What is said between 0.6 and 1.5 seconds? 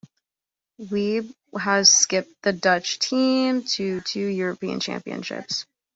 Wiebe